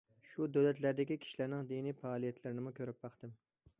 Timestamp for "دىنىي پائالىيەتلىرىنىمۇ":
1.73-2.77